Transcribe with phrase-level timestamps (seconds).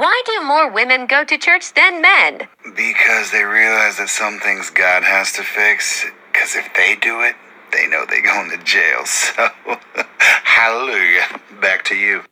[0.00, 2.48] Why do more women go to church than men?
[2.74, 6.06] Because they realize that some things God has to fix.
[6.32, 7.34] Because if they do it,
[7.70, 9.04] they know they're going to jail.
[9.04, 9.50] So,
[10.18, 11.26] hallelujah.
[11.60, 12.22] Back to you.